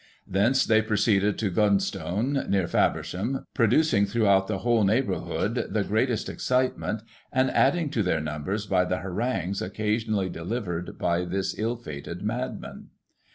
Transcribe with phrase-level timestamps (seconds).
[0.25, 6.27] Thence they proceeded to Goodnestone, near Faversham, producing throughout the whole neighbour hood the greatest
[6.27, 12.23] excitement, and adding to their numbers by the harangues occasionally delivered by this ill fated
[12.23, 12.87] madman.